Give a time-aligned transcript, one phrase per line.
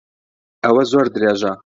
[0.63, 1.53] ئەوە زۆر درێژە.